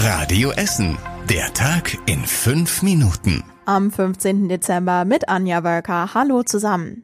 Radio 0.00 0.52
Essen. 0.52 0.96
Der 1.28 1.52
Tag 1.54 1.98
in 2.06 2.24
fünf 2.24 2.82
Minuten. 2.82 3.42
Am 3.64 3.90
15. 3.90 4.48
Dezember 4.48 5.04
mit 5.04 5.28
Anja 5.28 5.64
Wölker. 5.64 6.14
Hallo 6.14 6.44
zusammen. 6.44 7.02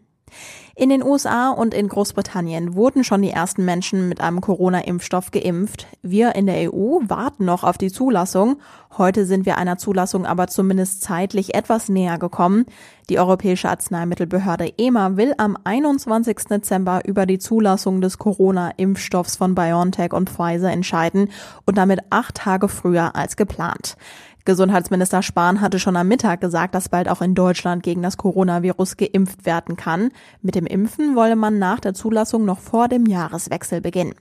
In 0.76 0.88
den 0.88 1.04
USA 1.04 1.50
und 1.50 1.72
in 1.72 1.86
Großbritannien 1.86 2.74
wurden 2.74 3.04
schon 3.04 3.22
die 3.22 3.30
ersten 3.30 3.64
Menschen 3.64 4.08
mit 4.08 4.20
einem 4.20 4.40
Corona-Impfstoff 4.40 5.30
geimpft. 5.30 5.86
Wir 6.02 6.34
in 6.34 6.46
der 6.46 6.74
EU 6.74 6.98
warten 7.06 7.44
noch 7.44 7.62
auf 7.62 7.78
die 7.78 7.92
Zulassung. 7.92 8.56
Heute 8.98 9.24
sind 9.24 9.46
wir 9.46 9.56
einer 9.56 9.78
Zulassung 9.78 10.26
aber 10.26 10.48
zumindest 10.48 11.02
zeitlich 11.02 11.54
etwas 11.54 11.88
näher 11.88 12.18
gekommen. 12.18 12.66
Die 13.08 13.20
Europäische 13.20 13.68
Arzneimittelbehörde 13.68 14.72
EMA 14.76 15.16
will 15.16 15.34
am 15.38 15.56
21. 15.62 16.38
Dezember 16.50 17.02
über 17.04 17.24
die 17.24 17.38
Zulassung 17.38 18.00
des 18.00 18.18
Corona-Impfstoffs 18.18 19.36
von 19.36 19.54
BioNTech 19.54 20.12
und 20.12 20.28
Pfizer 20.28 20.72
entscheiden 20.72 21.30
und 21.66 21.78
damit 21.78 22.00
acht 22.10 22.34
Tage 22.34 22.66
früher 22.68 23.14
als 23.14 23.36
geplant. 23.36 23.96
Gesundheitsminister 24.44 25.22
Spahn 25.22 25.62
hatte 25.62 25.78
schon 25.78 25.96
am 25.96 26.08
Mittag 26.08 26.42
gesagt, 26.42 26.74
dass 26.74 26.90
bald 26.90 27.08
auch 27.08 27.22
in 27.22 27.34
Deutschland 27.34 27.82
gegen 27.82 28.02
das 28.02 28.18
Coronavirus 28.18 28.98
geimpft 28.98 29.46
werden 29.46 29.76
kann. 29.76 30.10
Mit 30.42 30.54
dem 30.54 30.66
Impfen 30.66 31.16
wolle 31.16 31.34
man 31.34 31.58
nach 31.58 31.80
der 31.80 31.94
Zulassung 31.94 32.44
noch 32.44 32.58
vor 32.58 32.88
dem 32.88 33.06
Jahreswechsel 33.06 33.80
beginnen. 33.80 34.14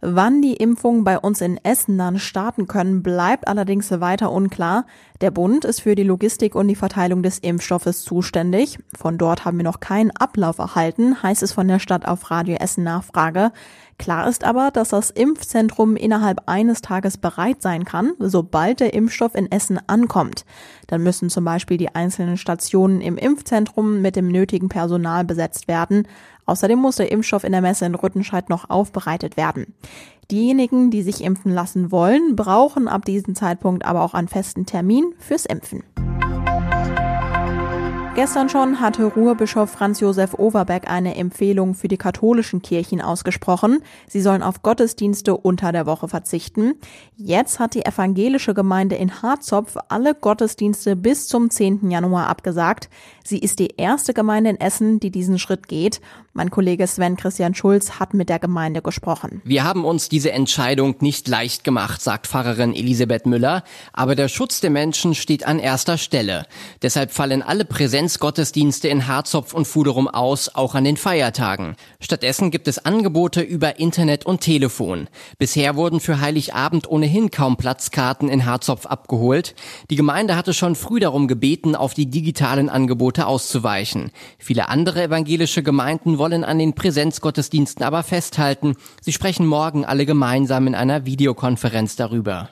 Wann 0.00 0.42
die 0.42 0.54
Impfungen 0.54 1.04
bei 1.04 1.18
uns 1.18 1.40
in 1.40 1.58
Essen 1.64 1.96
dann 1.96 2.18
starten 2.18 2.66
können, 2.66 3.02
bleibt 3.02 3.48
allerdings 3.48 3.90
weiter 3.90 4.30
unklar. 4.30 4.84
Der 5.20 5.30
Bund 5.30 5.64
ist 5.64 5.80
für 5.80 5.94
die 5.94 6.02
Logistik 6.02 6.54
und 6.54 6.68
die 6.68 6.74
Verteilung 6.74 7.22
des 7.22 7.38
Impfstoffes 7.38 8.04
zuständig. 8.04 8.78
Von 8.94 9.16
dort 9.16 9.44
haben 9.44 9.56
wir 9.56 9.64
noch 9.64 9.80
keinen 9.80 10.10
Ablauf 10.10 10.58
erhalten, 10.58 11.22
heißt 11.22 11.42
es 11.42 11.52
von 11.52 11.66
der 11.66 11.78
Stadt 11.78 12.06
auf 12.06 12.30
Radio 12.30 12.56
Essen 12.56 12.84
Nachfrage. 12.84 13.52
Klar 13.98 14.28
ist 14.28 14.44
aber, 14.44 14.70
dass 14.70 14.90
das 14.90 15.10
Impfzentrum 15.10 15.96
innerhalb 15.96 16.42
eines 16.46 16.82
Tages 16.82 17.16
bereit 17.16 17.62
sein 17.62 17.84
kann, 17.84 18.12
sobald 18.18 18.80
der 18.80 18.92
Impfstoff 18.92 19.34
in 19.34 19.50
Essen 19.50 19.80
ankommt. 19.86 20.44
Dann 20.86 21.02
müssen 21.02 21.30
zum 21.30 21.44
Beispiel 21.44 21.78
die 21.78 21.94
einzelnen 21.94 22.36
Stationen 22.36 23.00
im 23.00 23.16
Impfzentrum 23.16 24.02
mit 24.02 24.16
dem 24.16 24.28
nötigen 24.28 24.68
Personal 24.68 25.24
besetzt 25.24 25.66
werden. 25.66 26.06
Außerdem 26.44 26.78
muss 26.78 26.96
der 26.96 27.10
Impfstoff 27.10 27.44
in 27.44 27.52
der 27.52 27.62
Messe 27.62 27.86
in 27.86 27.94
Rüttenscheid 27.94 28.50
noch 28.50 28.68
aufbereitet 28.68 29.36
werden. 29.36 29.74
Diejenigen, 30.30 30.90
die 30.90 31.02
sich 31.02 31.24
impfen 31.24 31.52
lassen 31.52 31.90
wollen, 31.90 32.36
brauchen 32.36 32.88
ab 32.88 33.04
diesem 33.04 33.34
Zeitpunkt 33.34 33.84
aber 33.84 34.02
auch 34.02 34.12
einen 34.12 34.28
festen 34.28 34.66
Termin 34.66 35.14
fürs 35.18 35.46
Impfen. 35.46 35.82
Gestern 38.16 38.48
schon 38.48 38.80
hatte 38.80 39.04
Ruhrbischof 39.04 39.68
Franz 39.70 40.00
Josef 40.00 40.32
Overbeck 40.38 40.88
eine 40.88 41.16
Empfehlung 41.16 41.74
für 41.74 41.86
die 41.86 41.98
katholischen 41.98 42.62
Kirchen 42.62 43.02
ausgesprochen. 43.02 43.80
Sie 44.08 44.22
sollen 44.22 44.42
auf 44.42 44.62
Gottesdienste 44.62 45.36
unter 45.36 45.70
der 45.70 45.84
Woche 45.84 46.08
verzichten. 46.08 46.76
Jetzt 47.18 47.60
hat 47.60 47.74
die 47.74 47.84
evangelische 47.84 48.54
Gemeinde 48.54 48.96
in 48.96 49.20
Harzopf 49.20 49.76
alle 49.90 50.14
Gottesdienste 50.14 50.96
bis 50.96 51.28
zum 51.28 51.50
10. 51.50 51.90
Januar 51.90 52.28
abgesagt. 52.28 52.88
Sie 53.22 53.38
ist 53.38 53.58
die 53.58 53.74
erste 53.76 54.14
Gemeinde 54.14 54.48
in 54.48 54.60
Essen, 54.60 54.98
die 54.98 55.10
diesen 55.10 55.38
Schritt 55.38 55.68
geht. 55.68 56.00
Mein 56.32 56.50
Kollege 56.50 56.86
Sven 56.86 57.16
Christian 57.16 57.54
Schulz 57.54 57.98
hat 57.98 58.14
mit 58.14 58.28
der 58.28 58.38
Gemeinde 58.38 58.82
gesprochen. 58.82 59.42
Wir 59.44 59.64
haben 59.64 59.84
uns 59.84 60.08
diese 60.08 60.32
Entscheidung 60.32 60.96
nicht 61.00 61.28
leicht 61.28 61.64
gemacht, 61.64 62.00
sagt 62.00 62.26
Pfarrerin 62.26 62.74
Elisabeth 62.74 63.26
Müller. 63.26 63.64
Aber 63.92 64.14
der 64.14 64.28
Schutz 64.28 64.60
der 64.60 64.70
Menschen 64.70 65.14
steht 65.14 65.46
an 65.46 65.58
erster 65.58 65.98
Stelle. 65.98 66.46
Deshalb 66.82 67.10
fallen 67.10 67.42
alle 67.42 67.64
Präsenzgottesdienste 68.06 68.86
in 68.86 69.08
Harzopf 69.08 69.52
und 69.52 69.66
Fuderum 69.66 70.06
aus, 70.06 70.54
auch 70.54 70.76
an 70.76 70.84
den 70.84 70.96
Feiertagen. 70.96 71.74
Stattdessen 71.98 72.52
gibt 72.52 72.68
es 72.68 72.78
Angebote 72.78 73.40
über 73.40 73.80
Internet 73.80 74.24
und 74.24 74.40
Telefon. 74.40 75.08
Bisher 75.38 75.74
wurden 75.74 75.98
für 75.98 76.20
Heiligabend 76.20 76.88
ohnehin 76.88 77.32
kaum 77.32 77.56
Platzkarten 77.56 78.28
in 78.28 78.46
Harzopf 78.46 78.86
abgeholt. 78.86 79.56
Die 79.90 79.96
Gemeinde 79.96 80.36
hatte 80.36 80.54
schon 80.54 80.76
früh 80.76 81.00
darum 81.00 81.26
gebeten, 81.26 81.74
auf 81.74 81.94
die 81.94 82.06
digitalen 82.06 82.68
Angebote 82.68 82.86
Angebote 82.96 83.26
auszuweichen. 83.26 84.12
Viele 84.38 84.68
andere 84.68 85.02
evangelische 85.02 85.64
Gemeinden 85.64 86.18
wollen 86.18 86.44
an 86.44 86.60
den 86.60 86.74
Präsenzgottesdiensten 86.74 87.84
aber 87.84 88.04
festhalten. 88.04 88.76
Sie 89.00 89.12
sprechen 89.12 89.46
morgen 89.46 89.84
alle 89.84 90.06
gemeinsam 90.06 90.68
in 90.68 90.76
einer 90.76 91.06
Videokonferenz 91.06 91.96
darüber. 91.96 92.48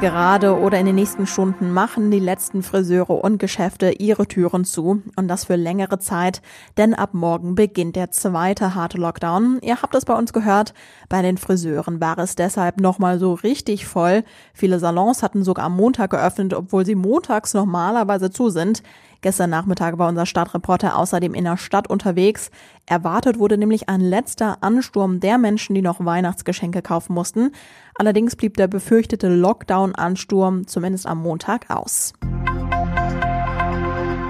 Gerade 0.00 0.58
oder 0.58 0.78
in 0.78 0.86
den 0.86 0.94
nächsten 0.94 1.26
Stunden 1.26 1.72
machen 1.72 2.10
die 2.10 2.20
letzten 2.20 2.62
Friseure 2.62 3.22
und 3.22 3.36
Geschäfte 3.36 3.90
ihre 3.90 4.26
Türen 4.26 4.64
zu 4.64 5.02
und 5.14 5.28
das 5.28 5.44
für 5.44 5.56
längere 5.56 5.98
Zeit, 5.98 6.40
denn 6.78 6.94
ab 6.94 7.10
morgen 7.12 7.54
beginnt 7.54 7.96
der 7.96 8.10
zweite 8.10 8.74
harte 8.74 8.96
Lockdown. 8.96 9.58
Ihr 9.60 9.82
habt 9.82 9.94
es 9.94 10.06
bei 10.06 10.14
uns 10.14 10.32
gehört, 10.32 10.72
bei 11.10 11.20
den 11.20 11.36
Friseuren 11.36 12.00
war 12.00 12.16
es 12.16 12.34
deshalb 12.34 12.80
nochmal 12.80 13.18
so 13.18 13.34
richtig 13.34 13.84
voll. 13.84 14.24
Viele 14.54 14.78
Salons 14.78 15.22
hatten 15.22 15.44
sogar 15.44 15.66
am 15.66 15.76
Montag 15.76 16.12
geöffnet, 16.12 16.54
obwohl 16.54 16.86
sie 16.86 16.94
montags 16.94 17.52
normalerweise 17.52 18.30
zu 18.30 18.48
sind. 18.48 18.82
Gestern 19.22 19.50
Nachmittag 19.50 19.98
war 19.98 20.08
unser 20.08 20.24
Stadtreporter 20.24 20.96
außerdem 20.96 21.34
in 21.34 21.44
der 21.44 21.58
Stadt 21.58 21.88
unterwegs. 21.88 22.50
Erwartet 22.86 23.38
wurde 23.38 23.58
nämlich 23.58 23.88
ein 23.88 24.00
letzter 24.00 24.58
Ansturm 24.62 25.20
der 25.20 25.36
Menschen, 25.36 25.74
die 25.74 25.82
noch 25.82 26.04
Weihnachtsgeschenke 26.04 26.80
kaufen 26.80 27.12
mussten. 27.12 27.52
Allerdings 27.96 28.34
blieb 28.34 28.56
der 28.56 28.66
befürchtete 28.66 29.28
Lockdown-Ansturm 29.28 30.66
zumindest 30.66 31.06
am 31.06 31.22
Montag 31.22 31.68
aus. 31.68 32.14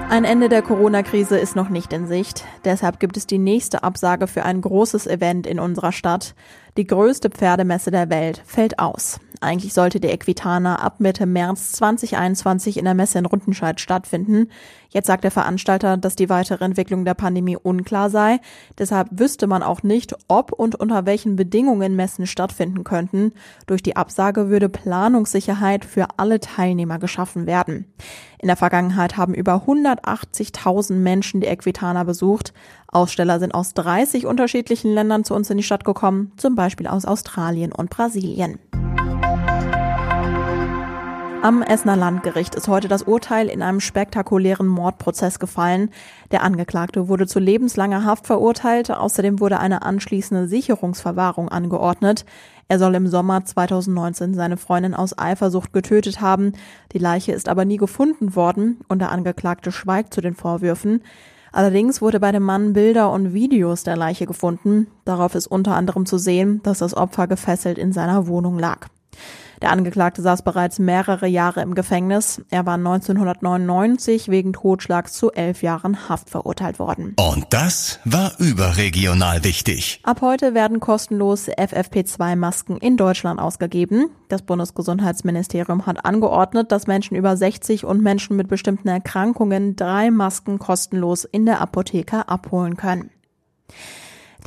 Ein 0.09 0.25
Ende 0.25 0.49
der 0.49 0.61
Corona-Krise 0.61 1.37
ist 1.37 1.55
noch 1.55 1.69
nicht 1.69 1.93
in 1.93 2.05
Sicht. 2.05 2.43
Deshalb 2.65 2.99
gibt 2.99 3.15
es 3.15 3.27
die 3.27 3.37
nächste 3.37 3.83
Absage 3.83 4.27
für 4.27 4.43
ein 4.43 4.59
großes 4.59 5.07
Event 5.07 5.47
in 5.47 5.57
unserer 5.57 5.93
Stadt. 5.93 6.35
Die 6.75 6.85
größte 6.85 7.29
Pferdemesse 7.29 7.91
der 7.91 8.09
Welt 8.09 8.41
fällt 8.45 8.77
aus. 8.77 9.21
Eigentlich 9.43 9.73
sollte 9.73 9.99
die 9.99 10.09
Equitana 10.09 10.75
ab 10.75 10.99
Mitte 10.99 11.25
März 11.25 11.71
2021 11.71 12.77
in 12.77 12.85
der 12.85 12.93
Messe 12.93 13.17
in 13.17 13.25
Rundenscheid 13.25 13.81
stattfinden. 13.81 14.49
Jetzt 14.91 15.07
sagt 15.07 15.23
der 15.23 15.31
Veranstalter, 15.31 15.97
dass 15.97 16.15
die 16.15 16.29
weitere 16.29 16.63
Entwicklung 16.63 17.05
der 17.05 17.15
Pandemie 17.15 17.57
unklar 17.57 18.11
sei. 18.11 18.39
Deshalb 18.77 19.07
wüsste 19.11 19.47
man 19.47 19.63
auch 19.63 19.81
nicht, 19.81 20.13
ob 20.27 20.51
und 20.51 20.75
unter 20.75 21.07
welchen 21.07 21.37
Bedingungen 21.37 21.95
Messen 21.95 22.27
stattfinden 22.27 22.83
könnten. 22.83 23.33
Durch 23.65 23.81
die 23.81 23.95
Absage 23.95 24.49
würde 24.49 24.69
Planungssicherheit 24.69 25.85
für 25.85 26.05
alle 26.17 26.39
Teilnehmer 26.39 26.99
geschaffen 26.99 27.47
werden. 27.47 27.91
In 28.37 28.47
der 28.47 28.57
Vergangenheit 28.57 29.17
haben 29.17 29.33
über 29.33 29.63
180.000 29.65 30.93
Menschen 30.93 31.41
die 31.41 31.47
Equitana 31.47 32.03
besucht. 32.03 32.53
Aussteller 32.87 33.39
sind 33.39 33.55
aus 33.55 33.73
30 33.73 34.27
unterschiedlichen 34.27 34.93
Ländern 34.93 35.23
zu 35.23 35.33
uns 35.33 35.49
in 35.49 35.57
die 35.57 35.63
Stadt 35.63 35.83
gekommen, 35.83 36.31
zum 36.37 36.53
Beispiel 36.53 36.85
aus 36.85 37.05
Australien 37.05 37.71
und 37.71 37.89
Brasilien. 37.89 38.59
Am 41.43 41.63
Essener 41.63 41.95
Landgericht 41.95 42.53
ist 42.53 42.67
heute 42.67 42.87
das 42.87 43.01
Urteil 43.01 43.47
in 43.47 43.63
einem 43.63 43.79
spektakulären 43.79 44.67
Mordprozess 44.67 45.39
gefallen. 45.39 45.89
Der 46.29 46.43
Angeklagte 46.43 47.07
wurde 47.07 47.25
zu 47.25 47.39
lebenslanger 47.39 48.05
Haft 48.05 48.27
verurteilt. 48.27 48.91
Außerdem 48.91 49.39
wurde 49.39 49.59
eine 49.59 49.81
anschließende 49.81 50.47
Sicherungsverwahrung 50.47 51.49
angeordnet. 51.49 52.25
Er 52.67 52.77
soll 52.77 52.93
im 52.93 53.07
Sommer 53.07 53.43
2019 53.43 54.35
seine 54.35 54.55
Freundin 54.55 54.93
aus 54.93 55.17
Eifersucht 55.17 55.73
getötet 55.73 56.21
haben. 56.21 56.53
Die 56.91 56.99
Leiche 56.99 57.31
ist 57.31 57.49
aber 57.49 57.65
nie 57.65 57.77
gefunden 57.77 58.35
worden 58.35 58.81
und 58.87 58.99
der 58.99 59.11
Angeklagte 59.11 59.71
schweigt 59.71 60.13
zu 60.13 60.21
den 60.21 60.35
Vorwürfen. 60.35 61.01
Allerdings 61.51 62.03
wurde 62.03 62.19
bei 62.19 62.31
dem 62.31 62.43
Mann 62.43 62.73
Bilder 62.73 63.11
und 63.11 63.33
Videos 63.33 63.81
der 63.83 63.97
Leiche 63.97 64.27
gefunden. 64.27 64.85
Darauf 65.05 65.33
ist 65.33 65.47
unter 65.47 65.75
anderem 65.75 66.05
zu 66.05 66.19
sehen, 66.19 66.61
dass 66.61 66.77
das 66.77 66.93
Opfer 66.93 67.25
gefesselt 67.25 67.79
in 67.79 67.93
seiner 67.93 68.27
Wohnung 68.27 68.59
lag. 68.59 68.89
Der 69.61 69.71
Angeklagte 69.71 70.23
saß 70.23 70.41
bereits 70.41 70.79
mehrere 70.79 71.27
Jahre 71.27 71.61
im 71.61 71.75
Gefängnis. 71.75 72.41
Er 72.49 72.65
war 72.65 72.75
1999 72.75 74.29
wegen 74.29 74.53
Totschlags 74.53 75.13
zu 75.13 75.31
elf 75.31 75.61
Jahren 75.61 76.09
Haft 76.09 76.31
verurteilt 76.31 76.79
worden. 76.79 77.15
Und 77.19 77.45
das 77.51 77.99
war 78.03 78.31
überregional 78.39 79.43
wichtig. 79.43 79.99
Ab 80.03 80.21
heute 80.21 80.55
werden 80.55 80.79
kostenlos 80.79 81.47
FFP2-Masken 81.47 82.77
in 82.77 82.97
Deutschland 82.97 83.39
ausgegeben. 83.39 84.09
Das 84.29 84.41
Bundesgesundheitsministerium 84.41 85.85
hat 85.85 86.05
angeordnet, 86.05 86.71
dass 86.71 86.87
Menschen 86.87 87.15
über 87.15 87.37
60 87.37 87.85
und 87.85 88.01
Menschen 88.01 88.35
mit 88.35 88.47
bestimmten 88.47 88.87
Erkrankungen 88.87 89.75
drei 89.75 90.09
Masken 90.09 90.57
kostenlos 90.57 91.23
in 91.23 91.45
der 91.45 91.61
Apotheke 91.61 92.27
abholen 92.27 92.77
können. 92.77 93.11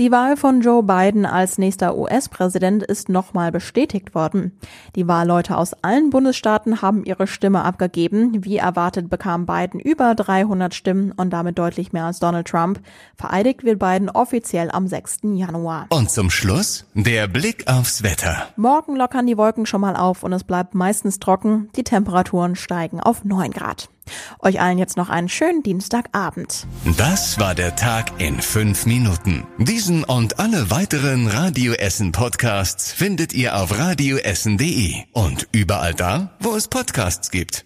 Die 0.00 0.10
Wahl 0.10 0.36
von 0.36 0.60
Joe 0.60 0.82
Biden 0.82 1.24
als 1.24 1.56
nächster 1.56 1.96
US-Präsident 1.96 2.82
ist 2.82 3.08
nochmal 3.08 3.52
bestätigt 3.52 4.12
worden. 4.16 4.58
Die 4.96 5.06
Wahlleute 5.06 5.56
aus 5.56 5.72
allen 5.84 6.10
Bundesstaaten 6.10 6.82
haben 6.82 7.04
ihre 7.04 7.28
Stimme 7.28 7.64
abgegeben. 7.64 8.44
Wie 8.44 8.56
erwartet 8.56 9.08
bekam 9.08 9.46
Biden 9.46 9.78
über 9.78 10.16
300 10.16 10.74
Stimmen 10.74 11.12
und 11.12 11.30
damit 11.30 11.60
deutlich 11.60 11.92
mehr 11.92 12.06
als 12.06 12.18
Donald 12.18 12.48
Trump. 12.48 12.80
Vereidigt 13.14 13.62
wird 13.62 13.78
Biden 13.78 14.10
offiziell 14.10 14.68
am 14.72 14.88
6. 14.88 15.18
Januar. 15.34 15.86
Und 15.90 16.10
zum 16.10 16.28
Schluss 16.28 16.86
der 16.94 17.28
Blick 17.28 17.70
aufs 17.70 18.02
Wetter. 18.02 18.48
Morgen 18.56 18.96
lockern 18.96 19.28
die 19.28 19.38
Wolken 19.38 19.64
schon 19.64 19.80
mal 19.80 19.94
auf 19.94 20.24
und 20.24 20.32
es 20.32 20.42
bleibt 20.42 20.74
meistens 20.74 21.20
trocken. 21.20 21.68
Die 21.76 21.84
Temperaturen 21.84 22.56
steigen 22.56 22.98
auf 22.98 23.24
9 23.24 23.52
Grad. 23.52 23.90
Euch 24.40 24.60
allen 24.60 24.78
jetzt 24.78 24.96
noch 24.96 25.08
einen 25.08 25.28
schönen 25.28 25.62
Dienstagabend. 25.62 26.66
Das 26.96 27.38
war 27.38 27.54
der 27.54 27.76
Tag 27.76 28.20
in 28.20 28.40
fünf 28.40 28.86
Minuten. 28.86 29.46
Diesen 29.58 30.04
und 30.04 30.38
alle 30.38 30.70
weiteren 30.70 31.26
Radio 31.26 31.72
Essen 31.72 32.12
Podcasts 32.12 32.92
findet 32.92 33.32
ihr 33.32 33.56
auf 33.56 33.78
radioessen.de 33.78 35.04
und 35.12 35.48
überall 35.52 35.94
da, 35.94 36.36
wo 36.40 36.54
es 36.54 36.68
Podcasts 36.68 37.30
gibt. 37.30 37.64